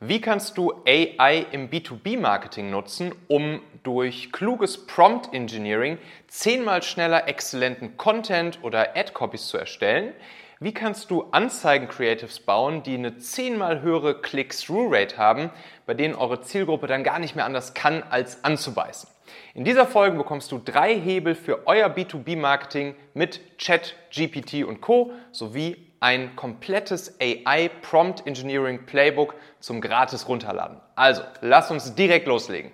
Wie 0.00 0.20
kannst 0.20 0.56
du 0.56 0.72
AI 0.86 1.44
im 1.50 1.70
B2B-Marketing 1.70 2.70
nutzen, 2.70 3.12
um 3.26 3.60
durch 3.82 4.30
kluges 4.30 4.86
Prompt 4.86 5.34
Engineering 5.34 5.98
zehnmal 6.28 6.84
schneller 6.84 7.26
exzellenten 7.26 7.96
Content 7.96 8.60
oder 8.62 8.96
Ad-Copies 8.96 9.48
zu 9.48 9.58
erstellen? 9.58 10.12
Wie 10.60 10.72
kannst 10.72 11.10
du 11.10 11.24
Anzeigen-Creatives 11.32 12.38
bauen, 12.38 12.84
die 12.84 12.94
eine 12.94 13.18
zehnmal 13.18 13.82
höhere 13.82 14.20
Click-Through-Rate 14.20 15.18
haben, 15.18 15.50
bei 15.84 15.94
denen 15.94 16.14
eure 16.14 16.42
Zielgruppe 16.42 16.86
dann 16.86 17.02
gar 17.02 17.18
nicht 17.18 17.34
mehr 17.34 17.44
anders 17.44 17.74
kann, 17.74 18.04
als 18.04 18.44
anzubeißen? 18.44 19.08
In 19.54 19.64
dieser 19.64 19.84
Folge 19.84 20.16
bekommst 20.16 20.52
du 20.52 20.60
drei 20.64 20.94
Hebel 20.94 21.34
für 21.34 21.66
euer 21.66 21.88
B2B-Marketing 21.88 22.94
mit 23.14 23.58
Chat, 23.58 23.96
GPT 24.12 24.64
und 24.64 24.80
Co. 24.80 25.10
sowie 25.32 25.87
ein 26.00 26.36
komplettes 26.36 27.18
AI 27.20 27.68
Prompt 27.82 28.26
Engineering 28.26 28.86
Playbook 28.86 29.34
zum 29.60 29.80
gratis 29.80 30.28
runterladen. 30.28 30.80
Also, 30.94 31.22
lass 31.40 31.70
uns 31.70 31.94
direkt 31.94 32.26
loslegen. 32.26 32.72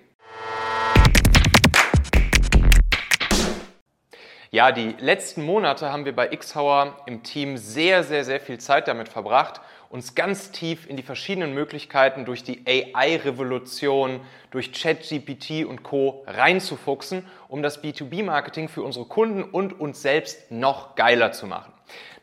Ja, 4.55 4.71
die 4.71 4.95
letzten 5.01 5.45
Monate 5.45 5.91
haben 5.91 6.05
wir 6.05 6.15
bei 6.15 6.29
Xhauer 6.29 6.97
im 7.07 7.25
Team 7.25 7.57
sehr, 7.57 8.05
sehr, 8.05 8.25
sehr 8.25 8.39
viel 8.39 8.59
Zeit 8.59 8.87
damit 8.87 9.09
verbracht, 9.09 9.61
uns 9.91 10.15
ganz 10.15 10.53
tief 10.53 10.89
in 10.89 10.97
die 10.97 11.03
verschiedenen 11.03 11.55
Möglichkeiten 11.55 12.25
durch 12.25 12.45
die 12.45 12.65
AI-Revolution, 12.65 14.21
durch 14.53 14.73
ChatGPT 14.73 15.65
und 15.65 15.83
Co. 15.83 16.25
reinzufuchsen, 16.29 17.27
um 17.49 17.63
das 17.63 17.83
B2B-Marketing 17.83 18.69
für 18.69 18.83
unsere 18.85 19.07
Kunden 19.07 19.43
und 19.43 19.81
uns 19.81 20.03
selbst 20.03 20.53
noch 20.53 20.95
geiler 20.95 21.33
zu 21.33 21.49
machen. 21.49 21.73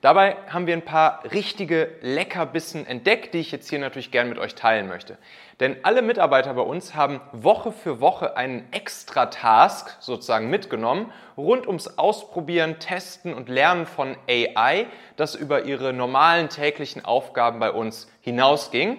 Dabei 0.01 0.35
haben 0.47 0.65
wir 0.65 0.73
ein 0.73 0.83
paar 0.83 1.23
richtige 1.31 1.91
Leckerbissen 2.01 2.87
entdeckt, 2.87 3.35
die 3.35 3.39
ich 3.39 3.51
jetzt 3.51 3.69
hier 3.69 3.77
natürlich 3.77 4.09
gern 4.09 4.29
mit 4.29 4.39
euch 4.39 4.55
teilen 4.55 4.87
möchte. 4.87 5.17
Denn 5.59 5.77
alle 5.83 6.01
Mitarbeiter 6.01 6.55
bei 6.55 6.63
uns 6.63 6.95
haben 6.95 7.21
Woche 7.33 7.71
für 7.71 8.01
Woche 8.01 8.35
einen 8.35 8.67
extra 8.71 9.27
Task 9.27 9.95
sozusagen 9.99 10.49
mitgenommen, 10.49 11.13
rund 11.37 11.67
ums 11.67 11.99
Ausprobieren, 11.99 12.79
Testen 12.79 13.35
und 13.35 13.47
Lernen 13.47 13.85
von 13.85 14.17
AI, 14.27 14.87
das 15.17 15.35
über 15.35 15.65
ihre 15.65 15.93
normalen 15.93 16.49
täglichen 16.49 17.05
Aufgaben 17.05 17.59
bei 17.59 17.71
uns 17.71 18.09
hinausging. 18.21 18.97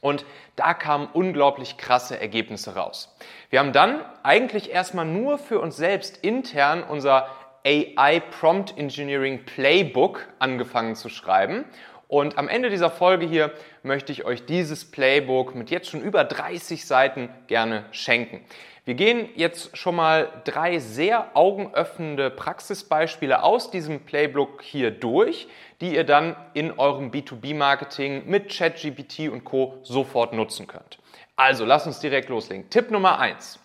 Und 0.00 0.26
da 0.56 0.74
kamen 0.74 1.08
unglaublich 1.12 1.76
krasse 1.76 2.18
Ergebnisse 2.20 2.74
raus. 2.74 3.14
Wir 3.50 3.60
haben 3.60 3.72
dann 3.72 4.04
eigentlich 4.24 4.72
erstmal 4.72 5.04
nur 5.04 5.38
für 5.38 5.60
uns 5.60 5.76
selbst 5.76 6.16
intern 6.16 6.82
unser 6.82 7.28
AI 7.64 8.20
Prompt 8.20 8.76
Engineering 8.76 9.44
Playbook 9.44 10.26
angefangen 10.38 10.94
zu 10.96 11.08
schreiben. 11.08 11.64
Und 12.08 12.36
am 12.36 12.48
Ende 12.48 12.68
dieser 12.68 12.90
Folge 12.90 13.26
hier 13.26 13.52
möchte 13.82 14.12
ich 14.12 14.24
euch 14.24 14.44
dieses 14.44 14.90
Playbook 14.90 15.54
mit 15.54 15.70
jetzt 15.70 15.90
schon 15.90 16.02
über 16.02 16.24
30 16.24 16.84
Seiten 16.84 17.30
gerne 17.46 17.86
schenken. 17.90 18.44
Wir 18.84 18.94
gehen 18.94 19.28
jetzt 19.36 19.76
schon 19.78 19.94
mal 19.94 20.42
drei 20.44 20.80
sehr 20.80 21.36
augenöffnende 21.36 22.30
Praxisbeispiele 22.30 23.44
aus 23.44 23.70
diesem 23.70 24.00
Playbook 24.00 24.60
hier 24.60 24.90
durch, 24.90 25.46
die 25.80 25.94
ihr 25.94 26.02
dann 26.02 26.34
in 26.52 26.78
eurem 26.78 27.12
B2B-Marketing 27.12 28.24
mit 28.26 28.50
ChatGPT 28.50 29.30
und 29.30 29.44
Co. 29.44 29.78
sofort 29.84 30.32
nutzen 30.32 30.66
könnt. 30.66 30.98
Also 31.36 31.64
lasst 31.64 31.86
uns 31.86 32.00
direkt 32.00 32.28
loslegen. 32.28 32.68
Tipp 32.70 32.90
Nummer 32.90 33.20
eins: 33.20 33.60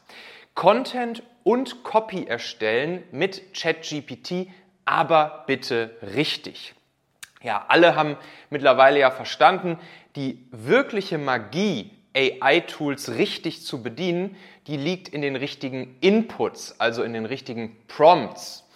Content 0.58 1.22
und 1.44 1.84
Copy 1.84 2.26
erstellen 2.26 3.04
mit 3.12 3.54
ChatGPT, 3.54 4.48
aber 4.86 5.44
bitte 5.46 5.96
richtig. 6.02 6.74
Ja, 7.44 7.66
alle 7.68 7.96
haben 7.96 8.18
mittlerweile 8.50 8.98
ja 9.00 9.12
verstanden, 9.12 9.78
die 10.16 10.48
wirkliche 10.50 11.20
Magie, 11.20 11.92
AI-Tools 12.16 13.12
richtig 13.12 13.64
zu 13.64 13.84
bedienen, 13.84 14.36
die 14.66 14.78
liegt 14.78 15.10
in 15.10 15.22
den 15.22 15.36
richtigen 15.36 15.96
Inputs, 16.02 16.80
also 16.80 17.04
in 17.04 17.14
den 17.14 17.28
richtigen 17.28 17.78
Prompts. 17.88 18.68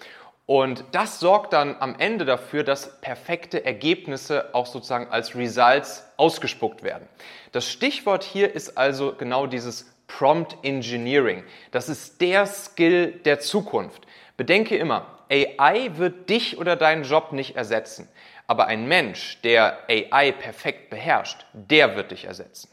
Und 0.45 0.85
das 0.91 1.19
sorgt 1.19 1.53
dann 1.53 1.75
am 1.79 1.95
Ende 1.97 2.25
dafür, 2.25 2.63
dass 2.63 3.01
perfekte 3.01 3.65
Ergebnisse 3.65 4.53
auch 4.53 4.67
sozusagen 4.67 5.07
als 5.07 5.35
Results 5.35 6.05
ausgespuckt 6.17 6.83
werden. 6.83 7.07
Das 7.53 7.71
Stichwort 7.71 8.23
hier 8.23 8.53
ist 8.53 8.77
also 8.77 9.15
genau 9.17 9.47
dieses 9.47 9.91
Prompt 10.21 10.55
Engineering. 10.61 11.43
Das 11.71 11.89
ist 11.89 12.21
der 12.21 12.45
Skill 12.45 13.13
der 13.25 13.39
Zukunft. 13.39 14.05
Bedenke 14.37 14.77
immer, 14.77 15.07
AI 15.31 15.89
wird 15.95 16.29
dich 16.29 16.59
oder 16.59 16.75
deinen 16.75 17.05
Job 17.05 17.31
nicht 17.31 17.55
ersetzen. 17.55 18.07
Aber 18.45 18.67
ein 18.67 18.87
Mensch, 18.87 19.41
der 19.41 19.79
AI 19.89 20.31
perfekt 20.31 20.91
beherrscht, 20.91 21.47
der 21.53 21.95
wird 21.95 22.11
dich 22.11 22.25
ersetzen. 22.25 22.69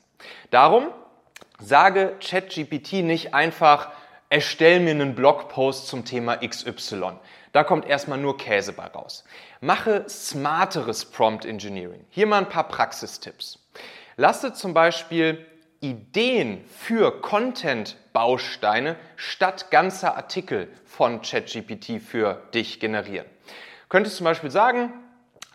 Darum 0.50 0.88
sage 1.58 2.16
ChatGPT 2.20 3.03
nicht 3.03 3.32
einfach, 3.32 3.92
erstell 4.28 4.81
mir 4.81 4.91
einen 4.91 5.14
Blogpost 5.14 5.88
zum 5.88 6.04
Thema 6.04 6.47
XY. 6.47 7.12
Da 7.53 7.64
kommt 7.64 7.87
erstmal 7.87 8.19
nur 8.19 8.37
Käse 8.37 8.75
bei 8.75 8.88
raus. 8.88 9.25
Mache 9.62 10.04
smarteres 10.06 11.06
Prompt 11.06 11.47
Engineering. 11.47 12.04
Hier 12.10 12.26
mal 12.26 12.41
ein 12.41 12.50
paar 12.50 12.69
Praxistipps. 12.69 13.58
Lasse 14.19 14.53
zum 14.53 14.75
Beispiel 14.75 15.47
Ideen 15.80 16.64
für 16.66 17.20
Content-Bausteine 17.20 18.96
statt 19.16 19.70
ganzer 19.70 20.16
Artikel 20.16 20.68
von 20.84 21.22
ChatGPT 21.22 22.00
für 22.02 22.42
dich 22.52 22.80
generieren. 22.80 23.26
Könntest 23.88 24.16
zum 24.16 24.24
Beispiel 24.24 24.50
sagen, 24.50 24.92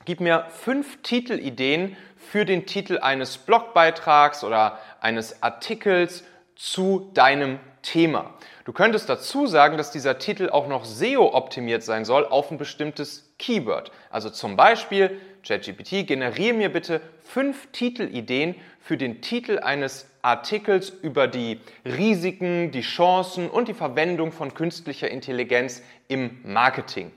gib 0.05 0.19
mir 0.19 0.47
fünf 0.49 1.01
Titelideen 1.01 1.97
für 2.17 2.45
den 2.45 2.65
Titel 2.65 2.99
eines 2.99 3.37
Blogbeitrags 3.37 4.43
oder 4.43 4.79
eines 5.01 5.43
Artikels 5.43 6.23
zu 6.55 7.11
deinem 7.13 7.59
Thema. 7.83 8.33
Du 8.65 8.73
könntest 8.73 9.09
dazu 9.09 9.45
sagen, 9.45 9.77
dass 9.77 9.91
dieser 9.91 10.17
Titel 10.17 10.49
auch 10.49 10.67
noch 10.67 10.85
SEO 10.85 11.35
optimiert 11.35 11.83
sein 11.83 12.05
soll 12.05 12.25
auf 12.25 12.49
ein 12.49 12.57
bestimmtes 12.57 13.31
Keyword. 13.37 13.91
Also 14.09 14.29
zum 14.29 14.55
Beispiel 14.55 15.19
ChatGPT, 15.45 16.07
generiere 16.07 16.53
mir 16.53 16.69
bitte 16.71 17.01
fünf 17.21 17.67
Titelideen 17.71 18.55
für 18.79 18.97
den 18.97 19.21
Titel 19.21 19.59
eines 19.59 20.09
Artikels 20.21 20.89
über 20.89 21.27
die 21.27 21.59
Risiken, 21.85 22.71
die 22.71 22.81
Chancen 22.81 23.49
und 23.49 23.67
die 23.67 23.73
Verwendung 23.73 24.31
von 24.31 24.53
künstlicher 24.53 25.09
Intelligenz 25.09 25.83
im 26.07 26.39
Marketing. 26.43 27.11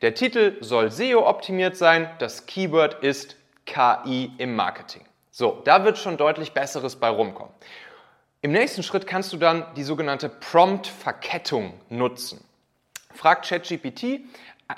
Der 0.00 0.14
Titel 0.14 0.56
soll 0.60 0.90
SEO 0.90 1.28
optimiert 1.28 1.76
sein, 1.76 2.08
das 2.18 2.46
Keyword 2.46 3.02
ist 3.02 3.36
KI 3.66 4.30
im 4.38 4.54
Marketing. 4.54 5.02
So, 5.30 5.60
da 5.64 5.84
wird 5.84 5.98
schon 5.98 6.16
deutlich 6.16 6.52
Besseres 6.52 6.96
bei 6.96 7.08
rumkommen. 7.08 7.52
Im 8.44 8.50
nächsten 8.50 8.82
Schritt 8.82 9.06
kannst 9.06 9.32
du 9.32 9.36
dann 9.36 9.64
die 9.76 9.84
sogenannte 9.84 10.28
Prompt-Verkettung 10.28 11.74
nutzen. 11.88 12.42
Frag 13.14 13.44
ChatGPT 13.44 14.22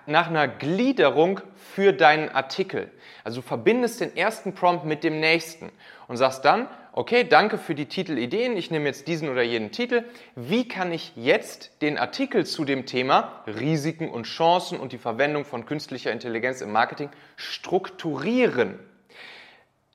nach 0.04 0.28
einer 0.28 0.46
Gliederung 0.48 1.40
für 1.56 1.94
deinen 1.94 2.28
Artikel. 2.28 2.90
Also 3.24 3.40
verbindest 3.40 4.02
den 4.02 4.14
ersten 4.18 4.54
Prompt 4.54 4.84
mit 4.84 5.02
dem 5.02 5.18
nächsten 5.18 5.72
und 6.08 6.18
sagst 6.18 6.44
dann, 6.44 6.68
okay, 6.92 7.24
danke 7.24 7.56
für 7.56 7.74
die 7.74 7.86
Titelideen, 7.86 8.54
ich 8.58 8.70
nehme 8.70 8.84
jetzt 8.84 9.08
diesen 9.08 9.30
oder 9.30 9.42
jenen 9.42 9.72
Titel. 9.72 10.04
Wie 10.36 10.68
kann 10.68 10.92
ich 10.92 11.12
jetzt 11.16 11.80
den 11.80 11.96
Artikel 11.96 12.44
zu 12.44 12.66
dem 12.66 12.84
Thema 12.84 13.44
Risiken 13.46 14.10
und 14.10 14.24
Chancen 14.24 14.78
und 14.78 14.92
die 14.92 14.98
Verwendung 14.98 15.46
von 15.46 15.64
künstlicher 15.64 16.12
Intelligenz 16.12 16.60
im 16.60 16.70
Marketing 16.70 17.08
strukturieren? 17.36 18.78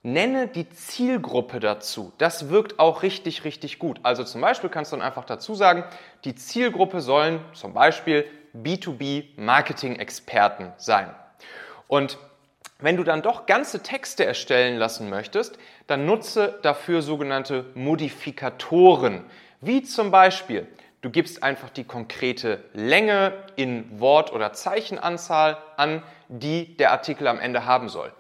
Nenne 0.02 0.48
die 0.48 0.70
Zielgruppe 0.70 1.60
dazu. 1.60 2.14
Das 2.18 2.48
wirkt 2.50 2.80
auch 2.80 3.04
richtig, 3.04 3.44
richtig 3.44 3.80
gut. 3.80 4.00
Also 4.04 4.24
zum 4.24 4.40
Beispiel 4.40 4.70
kannst 4.70 4.94
du 4.94 4.96
dann 4.96 5.06
einfach 5.06 5.26
dazu 5.26 5.56
sagen, 5.56 5.84
die 6.24 6.36
Zielgruppe 6.36 7.02
sollen 7.02 7.42
zum 7.54 7.74
Beispiel 7.74 8.24
B2B-Marketing-Experten 8.56 10.72
sein. 10.78 11.14
Und 11.88 12.18
wenn 12.80 12.96
du 12.96 13.04
dann 13.04 13.22
doch 13.22 13.46
ganze 13.46 13.84
Texte 13.84 14.26
erstellen 14.26 14.78
lassen 14.78 15.10
möchtest, 15.10 15.60
dann 15.88 16.06
nutze 16.06 16.58
dafür 16.62 17.02
sogenannte 17.02 17.66
Modifikatoren, 17.74 19.26
wie 19.60 19.84
zum 19.84 20.12
Beispiel 20.12 20.66
du 21.02 21.10
gibst 21.10 21.44
einfach 21.44 21.70
die 21.70 21.84
konkrete 21.84 22.64
Länge 22.74 23.34
in 23.58 24.00
Wort- 24.00 24.32
oder 24.32 24.54
Zeichenanzahl 24.54 25.58
an, 25.76 26.04
die 26.30 26.78
der 26.78 26.92
Artikel 26.92 27.28
am 27.28 27.40
Ende 27.40 27.66
haben 27.66 27.90
soll. 27.90 28.14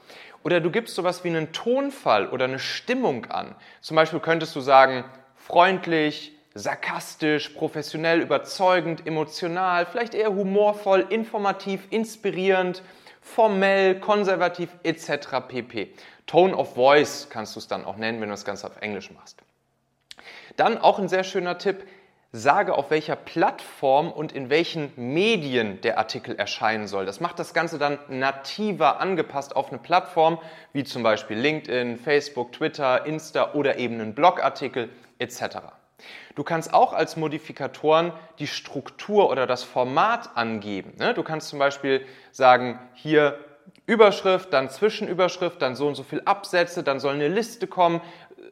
Oder 0.44 0.62
du 0.62 0.72
gibst 0.72 0.96
sowas 0.96 1.24
wie 1.24 1.30
einen 1.30 1.52
Tonfall 1.52 2.30
oder 2.30 2.46
eine 2.46 2.60
Stimmung 2.60 3.26
an. 3.26 3.56
Zum 3.82 3.96
Beispiel 3.96 4.20
könntest 4.20 4.56
du 4.56 4.62
sagen, 4.62 5.04
freundlich, 5.36 6.34
sarkastisch, 6.54 7.50
professionell, 7.50 8.22
überzeugend, 8.22 9.06
emotional, 9.06 9.86
vielleicht 9.86 10.14
eher 10.14 10.34
humorvoll, 10.34 11.06
informativ, 11.10 11.88
inspirierend, 11.90 12.84
formell, 13.22 14.00
konservativ 14.00 14.70
etc. 14.84 15.48
pp. 15.48 15.94
Tone 16.26 16.56
of 16.56 16.76
Voice 16.76 17.28
kannst 17.30 17.56
du 17.56 17.60
es 17.60 17.68
dann 17.68 17.86
auch 17.86 17.98
nennen, 17.98 18.22
wenn 18.22 18.30
du 18.30 18.34
das 18.34 18.46
Ganze 18.46 18.68
auf 18.68 18.78
Englisch 18.82 19.12
machst. 19.12 19.42
Dann 20.58 20.78
auch 20.78 21.00
ein 21.00 21.10
sehr 21.10 21.24
schöner 21.24 21.58
Tipp, 21.58 21.86
sage, 22.32 22.76
auf 22.76 22.92
welcher 22.92 23.16
Plattform 23.16 24.12
und 24.12 24.32
in 24.32 24.50
welchen 24.50 24.92
Medien 24.96 25.82
der 25.82 25.98
Artikel 25.98 26.36
erscheinen 26.36 26.88
soll. 26.88 27.06
Das 27.06 27.20
macht 27.20 27.40
das 27.40 27.54
Ganze 27.54 27.80
dann 27.80 27.98
nativer 28.08 29.00
angepasst 29.00 29.56
auf 29.56 29.70
eine 29.70 29.80
Plattform, 29.80 30.38
wie 30.72 30.84
zum 30.84 31.02
Beispiel 31.02 31.38
LinkedIn, 31.38 31.98
Facebook, 31.98 32.52
Twitter, 32.52 33.06
Insta 33.06 33.54
oder 33.54 33.78
eben 33.78 33.96
einen 33.96 34.14
Blogartikel 34.14 34.90
etc. 35.18 35.58
Du 36.36 36.44
kannst 36.44 36.74
auch 36.74 36.94
als 36.94 37.18
Modifikatoren 37.18 38.14
die 38.38 38.48
Struktur 38.48 39.30
oder 39.30 39.48
das 39.48 39.64
Format 39.64 40.38
angeben. 40.38 40.94
Ne? 40.98 41.16
Du 41.16 41.24
kannst 41.24 41.50
zum 41.50 41.60
Beispiel 41.60 42.06
sagen, 42.32 42.80
hier 42.94 43.40
Überschrift, 43.88 44.54
dann 44.54 44.70
Zwischenüberschrift, 44.70 45.62
dann 45.62 45.76
so 45.76 45.88
und 45.88 45.96
so 45.96 46.04
viel 46.04 46.22
Absätze, 46.26 46.84
dann 46.84 47.00
soll 47.00 47.16
eine 47.16 47.28
Liste 47.28 47.66
kommen, 47.66 48.02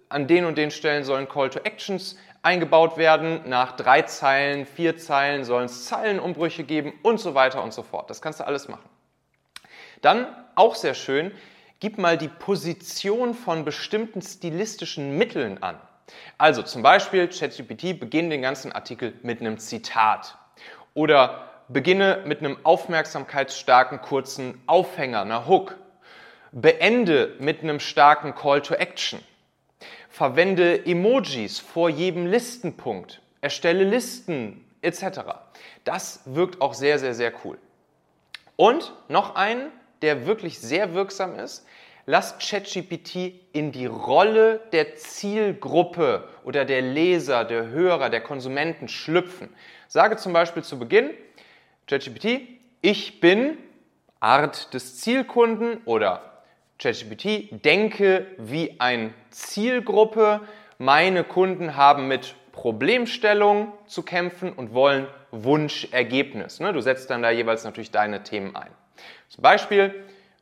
an 0.10 0.28
den 0.28 0.46
und 0.46 0.58
den 0.58 0.72
Stellen 0.72 1.04
sollen 1.04 1.28
Call 1.30 1.50
to 1.50 1.60
Actions 1.60 2.18
eingebaut 2.48 2.96
werden. 2.98 3.42
Nach 3.46 3.74
drei 3.74 4.04
Zeilen, 4.04 4.66
vier 4.66 4.98
Zeilen 4.98 5.44
sollen 5.44 5.66
es 5.66 5.86
Zeilenumbrüche 5.86 6.64
geben 6.64 6.94
und 7.04 7.20
so 7.20 7.36
weiter 7.36 7.62
und 7.62 7.74
so 7.74 7.84
fort. 7.84 8.10
Das 8.10 8.22
kannst 8.22 8.40
du 8.40 8.48
alles 8.48 8.70
machen. 8.70 8.90
Dann, 10.02 10.28
auch 10.56 10.76
sehr 10.76 10.94
schön, 10.94 11.32
gib 11.82 11.98
mal 11.98 12.18
die 12.18 12.30
Position 12.30 13.34
von 13.34 13.66
bestimmten 13.66 14.22
stilistischen 14.22 15.18
Mitteln 15.18 15.62
an. 15.62 15.78
Also 16.38 16.64
zum 16.64 16.84
Beispiel 16.84 17.28
ChatGPT 17.28 18.00
beginnt 18.00 18.32
den 18.32 18.42
ganzen 18.42 18.72
Artikel 18.72 19.14
mit 19.24 19.42
einem 19.42 19.58
Zitat 19.58 20.38
oder 20.94 21.50
beginne 21.68 22.24
mit 22.26 22.40
einem 22.40 22.58
aufmerksamkeitsstarken 22.64 24.02
kurzen 24.02 24.62
Aufhänger, 24.68 25.22
einer 25.22 25.48
Hook. 25.48 25.76
Beende 26.54 27.36
mit 27.40 27.62
einem 27.62 27.82
starken 27.82 28.34
Call 28.36 28.62
to 28.62 28.74
Action. 28.74 29.20
Verwende 30.18 30.84
Emojis 30.88 31.60
vor 31.60 31.92
jedem 31.92 32.26
Listenpunkt. 32.26 33.22
Erstelle 33.40 33.84
Listen 33.84 34.66
etc. 34.82 35.20
Das 35.84 36.22
wirkt 36.26 36.60
auch 36.60 36.74
sehr, 36.74 36.98
sehr, 36.98 37.14
sehr 37.14 37.32
cool. 37.46 37.60
Und 38.56 38.94
noch 39.10 39.36
einen, 39.36 39.72
der 40.02 40.26
wirklich 40.26 40.58
sehr 40.58 40.96
wirksam 40.96 41.38
ist. 41.38 41.68
Lass 42.08 42.40
ChatGPT 42.40 43.34
in 43.54 43.72
die 43.72 43.86
Rolle 43.86 44.62
der 44.72 44.96
Zielgruppe 44.96 46.28
oder 46.44 46.66
der 46.66 46.82
Leser, 46.82 47.46
der 47.46 47.68
Hörer, 47.68 48.10
der 48.10 48.22
Konsumenten 48.22 48.88
schlüpfen. 48.88 49.50
Sage 49.88 50.18
zum 50.18 50.34
Beispiel 50.34 50.64
zu 50.64 50.80
Beginn, 50.80 51.12
ChatGPT, 51.86 52.42
ich 52.82 53.20
bin 53.20 53.60
Art 54.20 54.74
des 54.74 54.98
Zielkunden 55.00 55.78
oder 55.86 56.37
ChatGPT, 56.80 57.64
denke 57.66 58.28
wie 58.38 58.80
eine 58.80 59.14
Zielgruppe. 59.32 60.42
Meine 60.78 61.24
Kunden 61.24 61.76
haben 61.76 62.08
mit 62.08 62.36
Problemstellung 62.52 63.74
zu 63.88 64.04
kämpfen 64.04 64.52
und 64.52 64.74
wollen 64.74 65.08
Wunschergebnis. 65.32 66.60
Ne? 66.60 66.74
Du 66.74 66.82
setzt 66.82 67.10
dann 67.10 67.22
da 67.22 67.32
jeweils 67.32 67.64
natürlich 67.64 67.92
deine 67.92 68.24
Themen 68.24 68.56
ein. 68.56 68.70
Zum 69.30 69.42
Beispiel 69.42 69.94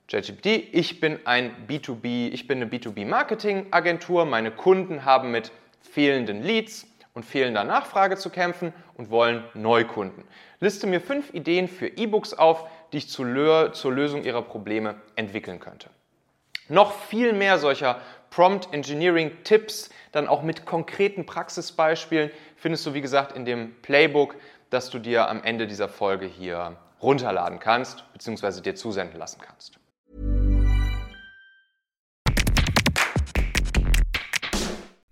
ChatGPT, 0.09 0.45
ich 0.73 0.99
bin 0.99 1.19
ein 1.25 1.51
B2B, 1.67 2.31
ich 2.31 2.47
bin 2.47 2.61
eine 2.61 2.69
B2B-Marketing-Agentur. 2.69 4.25
Meine 4.25 4.51
Kunden 4.51 5.03
haben 5.05 5.31
mit 5.31 5.51
fehlenden 5.81 6.43
Leads 6.43 6.85
und 7.13 7.25
fehlender 7.25 7.63
Nachfrage 7.63 8.17
zu 8.17 8.29
kämpfen 8.29 8.73
und 8.95 9.09
wollen 9.09 9.43
Neukunden. 9.53 10.25
Liste 10.59 10.85
mir 10.85 11.01
fünf 11.01 11.33
Ideen 11.33 11.67
für 11.67 11.87
E-Books 11.87 12.33
auf, 12.33 12.67
die 12.91 12.97
ich 12.97 13.09
zur 13.09 13.25
Lösung 13.25 14.23
Ihrer 14.23 14.41
Probleme 14.41 14.95
entwickeln 15.15 15.59
könnte. 15.59 15.89
Noch 16.67 16.93
viel 16.93 17.33
mehr 17.33 17.57
solcher 17.59 18.01
Prompt 18.29 18.73
Engineering 18.73 19.31
Tipps, 19.43 19.89
dann 20.11 20.27
auch 20.27 20.41
mit 20.41 20.65
konkreten 20.65 21.25
Praxisbeispielen, 21.25 22.31
findest 22.57 22.85
du 22.85 22.93
wie 22.93 23.01
gesagt 23.01 23.35
in 23.35 23.45
dem 23.45 23.75
Playbook, 23.81 24.35
das 24.69 24.89
du 24.89 24.99
dir 24.99 25.29
am 25.29 25.43
Ende 25.43 25.67
dieser 25.67 25.87
Folge 25.87 26.25
hier 26.25 26.75
runterladen 27.01 27.59
kannst 27.59 28.03
bzw. 28.13 28.61
dir 28.61 28.75
zusenden 28.75 29.19
lassen 29.19 29.39
kannst. 29.41 29.79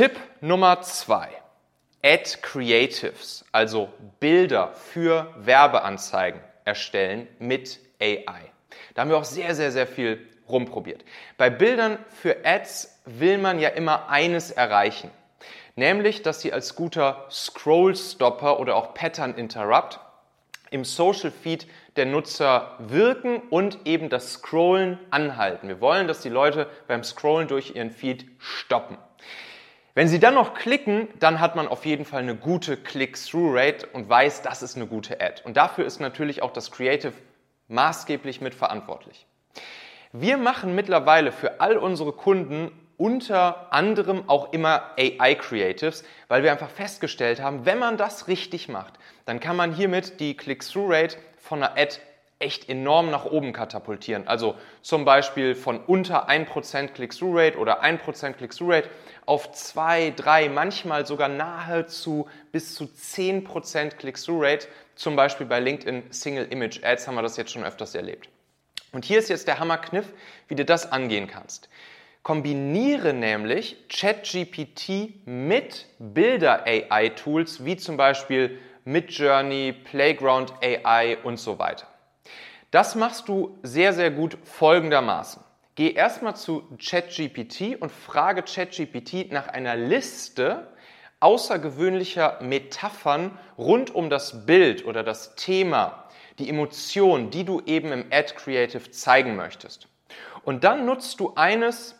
Tipp 0.00 0.18
Nummer 0.40 0.80
zwei. 0.80 1.28
Add 2.02 2.38
Creatives, 2.40 3.44
also 3.52 3.90
Bilder 4.18 4.72
für 4.72 5.30
Werbeanzeigen 5.36 6.40
erstellen 6.64 7.28
mit 7.38 7.78
AI. 8.00 8.50
Da 8.94 9.02
haben 9.02 9.10
wir 9.10 9.18
auch 9.18 9.24
sehr, 9.24 9.54
sehr, 9.54 9.70
sehr 9.70 9.86
viel 9.86 10.26
rumprobiert. 10.48 11.04
Bei 11.36 11.50
Bildern 11.50 11.98
für 12.08 12.46
Ads 12.46 12.98
will 13.04 13.36
man 13.36 13.58
ja 13.58 13.68
immer 13.68 14.08
eines 14.08 14.50
erreichen, 14.50 15.10
nämlich, 15.76 16.22
dass 16.22 16.40
sie 16.40 16.54
als 16.54 16.76
guter 16.76 17.26
Scroll-Stopper 17.30 18.58
oder 18.58 18.76
auch 18.76 18.94
Pattern 18.94 19.34
Interrupt 19.34 20.00
im 20.70 20.86
Social 20.86 21.30
Feed 21.30 21.66
der 21.96 22.06
Nutzer 22.06 22.74
wirken 22.78 23.42
und 23.50 23.80
eben 23.84 24.08
das 24.08 24.32
Scrollen 24.32 24.98
anhalten. 25.10 25.68
Wir 25.68 25.82
wollen, 25.82 26.08
dass 26.08 26.22
die 26.22 26.30
Leute 26.30 26.70
beim 26.88 27.04
Scrollen 27.04 27.48
durch 27.48 27.74
ihren 27.76 27.90
Feed 27.90 28.24
stoppen. 28.38 28.96
Wenn 29.94 30.06
Sie 30.06 30.20
dann 30.20 30.34
noch 30.34 30.54
klicken, 30.54 31.08
dann 31.18 31.40
hat 31.40 31.56
man 31.56 31.66
auf 31.66 31.84
jeden 31.84 32.04
Fall 32.04 32.22
eine 32.22 32.36
gute 32.36 32.76
Click-Through-Rate 32.76 33.88
und 33.92 34.08
weiß, 34.08 34.42
das 34.42 34.62
ist 34.62 34.76
eine 34.76 34.86
gute 34.86 35.20
Ad. 35.20 35.42
Und 35.44 35.56
dafür 35.56 35.84
ist 35.84 36.00
natürlich 36.00 36.42
auch 36.42 36.52
das 36.52 36.70
Creative 36.70 37.12
maßgeblich 37.66 38.40
mitverantwortlich. 38.40 39.26
Wir 40.12 40.36
machen 40.36 40.74
mittlerweile 40.74 41.32
für 41.32 41.60
all 41.60 41.76
unsere 41.76 42.12
Kunden 42.12 42.70
unter 42.98 43.72
anderem 43.72 44.28
auch 44.28 44.52
immer 44.52 44.90
AI-Creatives, 44.98 46.04
weil 46.28 46.42
wir 46.42 46.52
einfach 46.52 46.70
festgestellt 46.70 47.40
haben, 47.40 47.64
wenn 47.64 47.78
man 47.78 47.96
das 47.96 48.28
richtig 48.28 48.68
macht, 48.68 48.94
dann 49.24 49.40
kann 49.40 49.56
man 49.56 49.72
hiermit 49.72 50.20
die 50.20 50.36
Click-Through-Rate 50.36 51.16
von 51.38 51.62
einer 51.62 51.76
Ad 51.76 51.98
echt 52.40 52.68
enorm 52.68 53.10
nach 53.10 53.26
oben 53.26 53.52
katapultieren. 53.52 54.26
Also 54.26 54.56
zum 54.82 55.04
Beispiel 55.04 55.54
von 55.54 55.78
unter 55.78 56.28
1% 56.28 56.88
Click-Through-Rate 56.88 57.58
oder 57.58 57.84
1% 57.84 58.32
Click-Through-Rate 58.32 58.88
auf 59.26 59.52
2, 59.52 60.14
3, 60.16 60.48
manchmal 60.48 61.06
sogar 61.06 61.28
nahezu 61.28 62.28
bis 62.50 62.74
zu 62.74 62.84
10% 62.84 63.96
Click-Through-Rate. 63.96 64.66
Zum 64.96 65.16
Beispiel 65.16 65.46
bei 65.46 65.60
LinkedIn 65.60 66.04
Single 66.10 66.46
Image 66.50 66.82
Ads 66.82 67.06
haben 67.06 67.14
wir 67.14 67.22
das 67.22 67.36
jetzt 67.36 67.52
schon 67.52 67.62
öfters 67.62 67.94
erlebt. 67.94 68.28
Und 68.92 69.04
hier 69.04 69.18
ist 69.18 69.28
jetzt 69.28 69.46
der 69.46 69.60
Hammerkniff, 69.60 70.12
wie 70.48 70.56
du 70.56 70.64
das 70.64 70.90
angehen 70.90 71.26
kannst. 71.26 71.68
Kombiniere 72.22 73.12
nämlich 73.12 73.88
ChatGPT 73.88 75.26
mit 75.26 75.86
Bilder-AI-Tools 75.98 77.64
wie 77.64 77.76
zum 77.76 77.96
Beispiel 77.96 78.58
Midjourney, 78.84 79.72
Playground 79.72 80.52
AI 80.62 81.18
und 81.22 81.38
so 81.38 81.58
weiter. 81.58 81.86
Das 82.70 82.94
machst 82.94 83.28
du 83.28 83.58
sehr, 83.62 83.92
sehr 83.92 84.10
gut 84.10 84.38
folgendermaßen. 84.44 85.42
Geh 85.74 85.92
erstmal 85.92 86.36
zu 86.36 86.68
ChatGPT 86.78 87.80
und 87.80 87.90
frage 87.90 88.42
ChatGPT 88.42 89.32
nach 89.32 89.48
einer 89.48 89.76
Liste 89.76 90.68
außergewöhnlicher 91.20 92.38
Metaphern 92.40 93.38
rund 93.58 93.94
um 93.94 94.08
das 94.08 94.46
Bild 94.46 94.84
oder 94.84 95.02
das 95.02 95.34
Thema, 95.36 96.04
die 96.38 96.48
Emotion, 96.48 97.30
die 97.30 97.44
du 97.44 97.60
eben 97.66 97.92
im 97.92 98.04
Ad 98.10 98.34
Creative 98.36 98.90
zeigen 98.90 99.36
möchtest. 99.36 99.88
Und 100.44 100.64
dann 100.64 100.86
nutzt 100.86 101.20
du 101.20 101.32
eines 101.34 101.96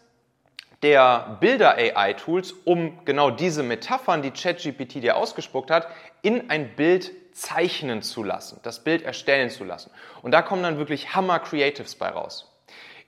der 0.83 1.37
Bilder-AI-Tools, 1.41 2.53
um 2.65 3.05
genau 3.05 3.31
diese 3.31 3.62
Metaphern, 3.62 4.23
die 4.23 4.31
ChatGPT 4.31 5.03
dir 5.03 5.17
ausgespuckt 5.17 5.71
hat, 5.71 5.89
in 6.23 6.49
ein 6.49 6.75
Bild 6.75 7.12
zeichnen 7.33 8.03
zu 8.03 8.23
lassen, 8.23 8.61
das 8.63 8.85
Bild 8.85 9.03
erstellen 9.03 9.51
zu 9.51 9.65
lassen. 9.65 9.91
Und 10.23 10.33
da 10.33 10.43
kommen 10.43 10.63
dann 10.63 10.79
wirklich 10.79 11.15
Hammer-Creatives 11.15 11.95
bei 11.95 12.09
raus. 12.09 12.47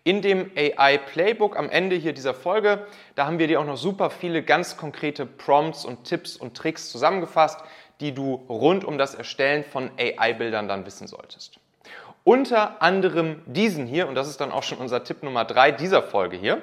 In 0.05 0.21
dem 0.21 0.51
AI 0.57 0.99
Playbook 0.99 1.57
am 1.57 1.71
Ende 1.71 1.95
hier 1.95 2.13
dieser 2.13 2.35
Folge, 2.35 2.87
da 3.15 3.27
haben 3.27 3.39
wir 3.39 3.47
dir 3.47 3.61
auch 3.61 3.65
noch 3.65 3.77
super 3.77 4.11
viele 4.11 4.43
ganz 4.43 4.77
konkrete 4.77 5.27
Prompts 5.27 5.85
und 5.85 6.05
Tipps 6.05 6.37
und 6.37 6.57
Tricks 6.57 6.91
zusammengefasst, 6.91 7.61
die 8.01 8.13
du 8.13 8.35
rund 8.49 8.85
um 8.85 8.99
das 8.99 9.15
Erstellen 9.15 9.63
von 9.63 9.91
AI-Bildern 9.99 10.67
dann 10.67 10.87
wissen 10.87 11.07
solltest. 11.07 11.61
Unter 12.25 12.83
anderem 12.83 13.43
diesen 13.47 13.87
hier, 13.87 14.09
und 14.09 14.17
das 14.17 14.29
ist 14.29 14.41
dann 14.41 14.51
auch 14.51 14.65
schon 14.65 14.79
unser 14.79 15.05
Tipp 15.05 15.23
Nummer 15.23 15.45
drei 15.45 15.71
dieser 15.71 16.03
Folge 16.03 16.37
hier 16.37 16.63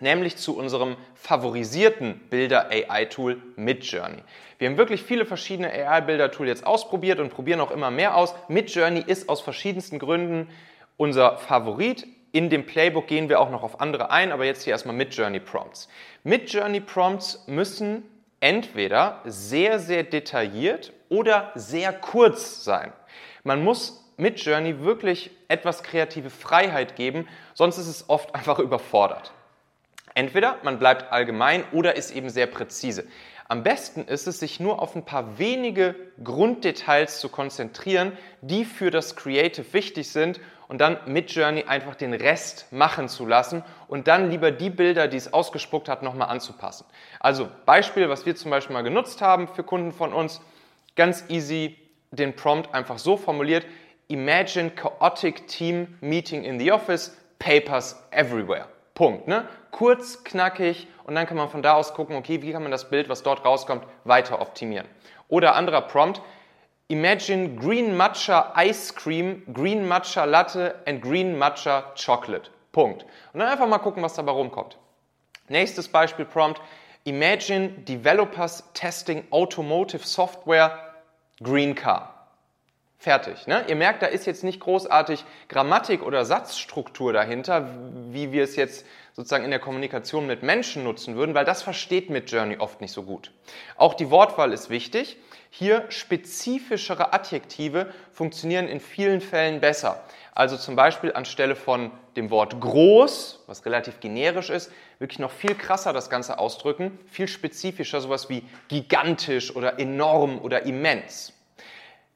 nämlich 0.00 0.36
zu 0.36 0.56
unserem 0.56 0.96
favorisierten 1.14 2.20
Bilder-AI-Tool 2.30 3.40
Midjourney. 3.56 4.22
Wir 4.58 4.68
haben 4.68 4.76
wirklich 4.76 5.02
viele 5.02 5.26
verschiedene 5.26 5.70
AI-Bilder-Tool 5.70 6.46
jetzt 6.46 6.66
ausprobiert 6.66 7.20
und 7.20 7.30
probieren 7.30 7.60
auch 7.60 7.70
immer 7.70 7.90
mehr 7.90 8.16
aus. 8.16 8.34
Midjourney 8.48 9.04
ist 9.06 9.28
aus 9.28 9.40
verschiedensten 9.40 9.98
Gründen 9.98 10.48
unser 10.96 11.38
Favorit. 11.38 12.06
In 12.32 12.50
dem 12.50 12.66
Playbook 12.66 13.06
gehen 13.06 13.28
wir 13.28 13.40
auch 13.40 13.50
noch 13.50 13.62
auf 13.62 13.80
andere 13.80 14.10
ein, 14.10 14.32
aber 14.32 14.44
jetzt 14.44 14.64
hier 14.64 14.72
erstmal 14.72 14.96
Midjourney 14.96 15.40
Prompts. 15.40 15.88
Midjourney 16.24 16.80
Prompts 16.80 17.44
müssen 17.46 18.02
entweder 18.40 19.20
sehr, 19.24 19.78
sehr 19.78 20.02
detailliert 20.02 20.92
oder 21.08 21.52
sehr 21.54 21.92
kurz 21.92 22.64
sein. 22.64 22.92
Man 23.42 23.62
muss 23.62 24.12
Midjourney 24.16 24.80
wirklich 24.80 25.30
etwas 25.48 25.82
kreative 25.82 26.30
Freiheit 26.30 26.96
geben, 26.96 27.28
sonst 27.54 27.78
ist 27.78 27.88
es 27.88 28.08
oft 28.08 28.34
einfach 28.34 28.58
überfordert. 28.58 29.32
Entweder 30.14 30.58
man 30.62 30.78
bleibt 30.78 31.12
allgemein 31.12 31.64
oder 31.72 31.96
ist 31.96 32.12
eben 32.12 32.30
sehr 32.30 32.46
präzise. 32.46 33.06
Am 33.46 33.62
besten 33.62 34.04
ist 34.04 34.26
es, 34.26 34.40
sich 34.40 34.58
nur 34.58 34.80
auf 34.80 34.96
ein 34.96 35.04
paar 35.04 35.38
wenige 35.38 35.94
Grunddetails 36.22 37.20
zu 37.20 37.28
konzentrieren, 37.28 38.16
die 38.40 38.64
für 38.64 38.90
das 38.90 39.16
Creative 39.16 39.72
wichtig 39.72 40.08
sind 40.08 40.40
und 40.68 40.80
dann 40.80 40.98
mit 41.06 41.30
Journey 41.30 41.64
einfach 41.64 41.94
den 41.94 42.14
Rest 42.14 42.72
machen 42.72 43.08
zu 43.08 43.26
lassen 43.26 43.62
und 43.86 44.08
dann 44.08 44.30
lieber 44.30 44.50
die 44.50 44.70
Bilder, 44.70 45.08
die 45.08 45.18
es 45.18 45.32
ausgespuckt 45.32 45.88
hat, 45.88 46.02
nochmal 46.02 46.28
anzupassen. 46.28 46.86
Also 47.20 47.50
Beispiel, 47.66 48.08
was 48.08 48.24
wir 48.24 48.34
zum 48.34 48.50
Beispiel 48.50 48.74
mal 48.74 48.82
genutzt 48.82 49.20
haben 49.20 49.46
für 49.46 49.62
Kunden 49.62 49.92
von 49.92 50.14
uns, 50.14 50.40
ganz 50.96 51.24
easy 51.28 51.76
den 52.12 52.34
Prompt 52.34 52.72
einfach 52.72 52.98
so 52.98 53.16
formuliert, 53.16 53.66
Imagine 54.08 54.70
chaotic 54.70 55.48
team 55.48 55.96
meeting 56.00 56.44
in 56.44 56.58
the 56.58 56.70
office, 56.70 57.16
papers 57.38 57.96
everywhere. 58.10 58.73
Punkt. 58.94 59.26
Ne? 59.26 59.48
Kurz, 59.70 60.22
knackig 60.24 60.86
und 61.04 61.14
dann 61.14 61.26
kann 61.26 61.36
man 61.36 61.50
von 61.50 61.62
da 61.62 61.74
aus 61.74 61.94
gucken, 61.94 62.16
okay, 62.16 62.42
wie 62.42 62.52
kann 62.52 62.62
man 62.62 62.70
das 62.70 62.88
Bild, 62.90 63.08
was 63.08 63.22
dort 63.22 63.44
rauskommt, 63.44 63.84
weiter 64.04 64.40
optimieren. 64.40 64.86
Oder 65.28 65.56
anderer 65.56 65.82
Prompt, 65.82 66.22
Imagine 66.88 67.56
Green 67.56 67.96
Matcha 67.96 68.52
Ice 68.58 68.94
Cream, 68.94 69.42
Green 69.52 69.88
Matcha 69.88 70.24
Latte 70.24 70.74
and 70.86 71.02
Green 71.02 71.36
Matcha 71.36 71.92
Chocolate. 71.94 72.50
Punkt. 72.72 73.04
Und 73.32 73.40
dann 73.40 73.48
einfach 73.48 73.66
mal 73.66 73.78
gucken, 73.78 74.02
was 74.02 74.14
dabei 74.14 74.32
rumkommt. 74.32 74.76
Nächstes 75.48 75.88
Beispiel 75.88 76.24
Prompt, 76.24 76.60
Imagine 77.04 77.70
Developers 77.70 78.64
Testing 78.74 79.24
Automotive 79.30 80.06
Software 80.06 80.94
Green 81.42 81.74
Car. 81.74 82.13
Fertig. 82.98 83.46
Ne? 83.46 83.64
Ihr 83.68 83.76
merkt, 83.76 84.02
da 84.02 84.06
ist 84.06 84.24
jetzt 84.24 84.44
nicht 84.44 84.60
großartig 84.60 85.24
Grammatik 85.48 86.02
oder 86.02 86.24
Satzstruktur 86.24 87.12
dahinter, 87.12 87.68
wie 88.10 88.32
wir 88.32 88.44
es 88.44 88.56
jetzt 88.56 88.86
sozusagen 89.12 89.44
in 89.44 89.50
der 89.50 89.60
Kommunikation 89.60 90.26
mit 90.26 90.42
Menschen 90.42 90.84
nutzen 90.84 91.14
würden, 91.14 91.34
weil 91.34 91.44
das 91.44 91.62
versteht 91.62 92.10
Midjourney 92.10 92.56
oft 92.58 92.80
nicht 92.80 92.92
so 92.92 93.02
gut. 93.02 93.30
Auch 93.76 93.94
die 93.94 94.10
Wortwahl 94.10 94.52
ist 94.52 94.70
wichtig. 94.70 95.18
Hier 95.50 95.84
spezifischere 95.88 97.12
Adjektive 97.12 97.92
funktionieren 98.12 98.66
in 98.66 98.80
vielen 98.80 99.20
Fällen 99.20 99.60
besser. 99.60 100.02
Also 100.34 100.56
zum 100.56 100.74
Beispiel 100.74 101.12
anstelle 101.12 101.54
von 101.54 101.92
dem 102.16 102.30
Wort 102.30 102.60
groß, 102.60 103.44
was 103.46 103.64
relativ 103.64 104.00
generisch 104.00 104.50
ist, 104.50 104.72
wirklich 104.98 105.20
noch 105.20 105.30
viel 105.30 105.54
krasser 105.54 105.92
das 105.92 106.10
Ganze 106.10 106.38
ausdrücken, 106.38 106.98
viel 107.08 107.28
spezifischer, 107.28 108.00
sowas 108.00 108.28
wie 108.28 108.42
gigantisch 108.66 109.54
oder 109.54 109.78
enorm 109.78 110.40
oder 110.40 110.62
immens. 110.62 111.32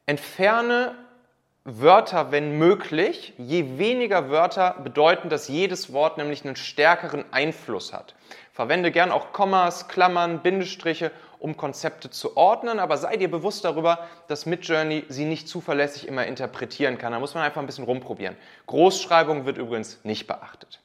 Entferne 0.08 0.94
Wörter, 1.64 2.32
wenn 2.32 2.56
möglich. 2.56 3.34
Je 3.36 3.76
weniger 3.76 4.30
Wörter 4.30 4.80
bedeuten, 4.82 5.28
dass 5.28 5.48
jedes 5.48 5.92
Wort 5.92 6.16
nämlich 6.16 6.46
einen 6.46 6.56
stärkeren 6.56 7.26
Einfluss 7.30 7.92
hat. 7.92 8.14
Verwende 8.54 8.90
gern 8.90 9.12
auch 9.12 9.34
Kommas, 9.34 9.86
Klammern, 9.86 10.40
Bindestriche, 10.42 11.10
um 11.38 11.58
Konzepte 11.58 12.08
zu 12.08 12.38
ordnen, 12.38 12.78
aber 12.78 12.96
sei 12.96 13.18
dir 13.18 13.30
bewusst 13.30 13.66
darüber, 13.66 14.08
dass 14.28 14.46
Midjourney 14.46 15.04
sie 15.10 15.26
nicht 15.26 15.46
zuverlässig 15.46 16.08
immer 16.08 16.24
interpretieren 16.24 16.96
kann. 16.96 17.12
Da 17.12 17.20
muss 17.20 17.34
man 17.34 17.44
einfach 17.44 17.60
ein 17.60 17.66
bisschen 17.66 17.84
rumprobieren. 17.84 18.34
Großschreibung 18.66 19.44
wird 19.44 19.58
übrigens 19.58 20.02
nicht 20.04 20.26
beachtet. 20.26 20.80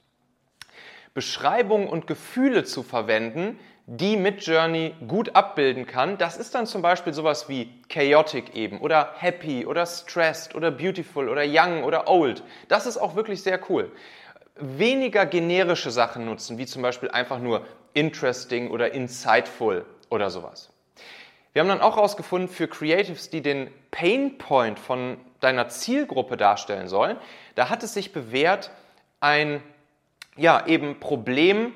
Beschreibungen 1.13 1.87
und 1.87 2.07
Gefühle 2.07 2.65
zu 2.65 2.83
verwenden, 2.83 3.57
die 3.85 4.15
Midjourney 4.15 4.95
gut 5.07 5.35
abbilden 5.35 5.85
kann. 5.85 6.17
Das 6.17 6.37
ist 6.37 6.55
dann 6.55 6.65
zum 6.65 6.81
Beispiel 6.81 7.13
sowas 7.13 7.49
wie 7.49 7.69
chaotic 7.89 8.55
eben 8.55 8.79
oder 8.79 9.13
happy 9.17 9.65
oder 9.65 9.85
stressed 9.85 10.55
oder 10.55 10.71
beautiful 10.71 11.27
oder 11.27 11.43
young 11.45 11.83
oder 11.83 12.07
old. 12.07 12.43
Das 12.69 12.85
ist 12.85 12.97
auch 12.97 13.15
wirklich 13.15 13.43
sehr 13.43 13.59
cool. 13.69 13.91
Weniger 14.55 15.25
generische 15.25 15.91
Sachen 15.91 16.25
nutzen, 16.25 16.57
wie 16.57 16.65
zum 16.65 16.81
Beispiel 16.81 17.09
einfach 17.09 17.39
nur 17.39 17.65
interesting 17.93 18.71
oder 18.71 18.93
insightful 18.93 19.85
oder 20.09 20.29
sowas. 20.29 20.69
Wir 21.51 21.61
haben 21.61 21.69
dann 21.69 21.81
auch 21.81 21.97
herausgefunden, 21.97 22.49
für 22.49 22.67
Creatives, 22.67 23.29
die 23.29 23.41
den 23.41 23.69
Pain 23.91 24.37
Point 24.37 24.79
von 24.79 25.17
deiner 25.39 25.67
Zielgruppe 25.69 26.37
darstellen 26.37 26.87
sollen, 26.87 27.17
da 27.55 27.69
hat 27.69 27.83
es 27.83 27.93
sich 27.93 28.13
bewährt, 28.13 28.71
ein 29.19 29.61
ja, 30.35 30.65
eben 30.65 30.99
Problem 30.99 31.73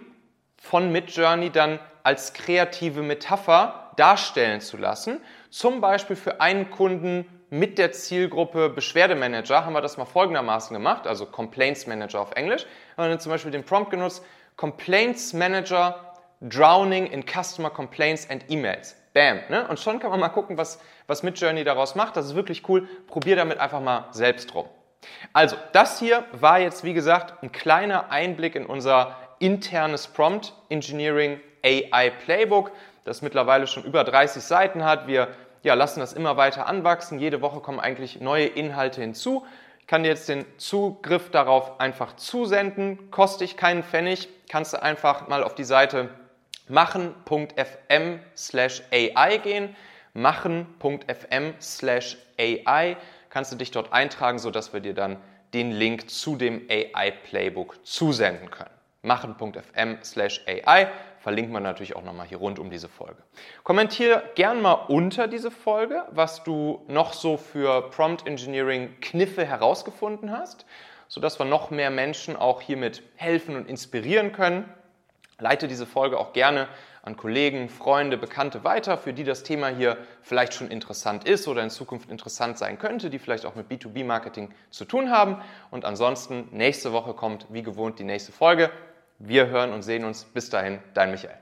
von 0.62 0.92
Midjourney 0.92 1.50
dann 1.50 1.80
als 2.04 2.34
kreative 2.34 3.02
Metapher 3.02 3.92
darstellen 3.96 4.62
zu 4.62 4.78
lassen. 4.78 5.22
Zum 5.50 5.82
Beispiel 5.82 6.16
für 6.16 6.42
einen 6.42 6.70
Kunden 6.72 7.26
mit 7.50 7.78
der 7.78 7.92
Zielgruppe 7.92 8.70
Beschwerdemanager 8.70 9.66
haben 9.66 9.74
wir 9.74 9.82
das 9.82 9.98
mal 9.98 10.06
folgendermaßen 10.06 10.74
gemacht, 10.74 11.08
also 11.08 11.26
Complaints 11.26 11.88
Manager 11.88 12.22
auf 12.22 12.32
Englisch. 12.34 12.66
Haben 12.96 13.06
wir 13.06 13.10
dann 13.10 13.20
zum 13.20 13.32
Beispiel 13.32 13.52
den 13.52 13.64
Prompt 13.64 13.92
genutzt, 13.92 14.24
Complaints 14.56 15.34
Manager 15.34 16.14
Drowning 16.42 17.08
in 17.08 17.24
Customer 17.26 17.70
Complaints 17.70 18.30
and 18.30 18.50
Emails. 18.50 18.96
Bam. 19.14 19.40
Ne? 19.50 19.68
Und 19.68 19.80
schon 19.80 20.00
kann 20.00 20.12
man 20.12 20.20
mal 20.20 20.30
gucken, 20.30 20.58
was, 20.58 20.80
was 21.08 21.24
Midjourney 21.24 21.64
daraus 21.64 21.96
macht. 21.96 22.16
Das 22.16 22.26
ist 22.28 22.36
wirklich 22.36 22.68
cool. 22.70 22.88
Probier 23.08 23.36
damit 23.36 23.60
einfach 23.60 23.82
mal 23.82 24.08
selbst 24.12 24.54
rum. 24.54 24.68
Also, 25.34 25.56
das 25.74 26.00
hier 26.00 26.26
war 26.34 26.60
jetzt, 26.60 26.84
wie 26.84 26.94
gesagt, 26.94 27.42
ein 27.42 27.52
kleiner 27.52 28.12
Einblick 28.12 28.56
in 28.56 28.66
unser 28.66 29.16
internes 29.40 30.08
Prompt 30.08 30.54
Engineering 30.70 31.40
AI 31.64 32.10
Playbook, 32.10 32.72
das 33.04 33.22
mittlerweile 33.22 33.68
schon 33.68 33.84
über 33.84 34.04
30 34.04 34.44
Seiten 34.44 34.84
hat. 34.84 35.08
Wir 35.08 35.30
ja, 35.64 35.74
lassen 35.74 36.00
das 36.00 36.14
immer 36.14 36.38
weiter 36.38 36.68
anwachsen. 36.68 37.20
Jede 37.20 37.42
Woche 37.42 37.60
kommen 37.60 37.80
eigentlich 37.80 38.22
neue 38.22 38.46
Inhalte 38.46 39.02
hinzu. 39.02 39.46
Ich 39.80 39.88
kann 39.88 40.04
dir 40.04 40.10
jetzt 40.10 40.30
den 40.30 40.46
Zugriff 40.58 41.30
darauf 41.32 41.80
einfach 41.80 42.16
zusenden. 42.16 43.12
Kostet 43.12 43.42
dich 43.42 43.58
keinen 43.58 43.84
Pfennig. 43.84 44.30
Kannst 44.50 44.74
du 44.74 44.82
einfach 44.82 45.28
mal 45.28 45.44
auf 45.44 45.56
die 45.56 45.64
Seite 45.64 46.10
machen.fm 46.68 48.20
slash 48.36 48.84
AI 48.92 49.38
gehen. 49.38 49.76
machen.fm 50.14 51.54
slash 51.62 52.18
AI 52.40 52.98
kannst 53.30 53.52
du 53.52 53.56
dich 53.56 53.72
dort 53.72 53.94
eintragen, 53.94 54.40
sodass 54.40 54.74
wir 54.74 54.80
dir 54.80 54.94
dann 54.94 55.18
den 55.54 55.72
Link 55.72 56.10
zu 56.10 56.36
dem 56.36 56.68
AI 56.70 57.12
Playbook 57.12 57.86
zusenden 57.86 58.52
können. 58.52 58.77
machen.fm 59.08 59.98
slash 60.04 60.42
AI 60.46 60.88
verlinkt 61.20 61.52
man 61.52 61.64
natürlich 61.64 61.96
auch 61.96 62.04
nochmal 62.04 62.28
hier 62.28 62.38
rund 62.38 62.60
um 62.60 62.70
diese 62.70 62.90
Folge. 62.90 63.22
Kommentiere 63.64 64.24
gern 64.36 64.62
mal 64.62 64.74
unter 64.74 65.28
diese 65.28 65.50
Folge, 65.50 66.04
was 66.12 66.44
du 66.44 66.84
noch 66.88 67.14
so 67.14 67.38
für 67.38 67.90
Prompt 67.90 68.28
Engineering 68.28 69.00
Kniffe 69.02 69.46
herausgefunden 69.46 70.32
hast, 70.32 70.66
sodass 71.08 71.40
wir 71.40 71.46
noch 71.46 71.72
mehr 71.72 71.90
Menschen 71.90 72.36
auch 72.36 72.62
hiermit 72.62 73.02
helfen 73.16 73.56
und 73.56 73.68
inspirieren 73.68 74.32
können. 74.32 74.72
Leite 75.40 75.68
diese 75.68 75.86
Folge 75.86 76.20
auch 76.20 76.34
gerne 76.34 76.68
an 77.04 77.16
Kollegen, 77.16 77.70
Freunde, 77.70 78.18
Bekannte 78.18 78.66
weiter, 78.66 78.98
für 78.98 79.14
die 79.14 79.24
das 79.24 79.44
Thema 79.44 79.70
hier 79.70 79.98
vielleicht 80.22 80.54
schon 80.54 80.70
interessant 80.70 81.26
ist 81.26 81.48
oder 81.48 81.64
in 81.64 81.70
Zukunft 81.70 82.12
interessant 82.12 82.58
sein 82.58 82.78
könnte, 82.78 83.10
die 83.10 83.18
vielleicht 83.18 83.46
auch 83.46 83.56
mit 83.56 83.70
B2B-Marketing 83.72 84.54
zu 84.72 84.84
tun 84.84 85.10
haben. 85.10 85.42
Und 85.72 85.86
ansonsten, 85.86 86.50
nächste 86.52 86.92
Woche 86.92 87.14
kommt 87.14 87.46
wie 87.50 87.64
gewohnt 87.64 87.98
die 88.00 88.04
nächste 88.04 88.34
Folge. 88.34 88.72
Wir 89.20 89.48
hören 89.48 89.74
und 89.74 89.82
sehen 89.82 90.04
uns. 90.06 90.26
Bis 90.26 90.50
dahin, 90.50 90.80
dein 90.94 91.10
Michael. 91.10 91.38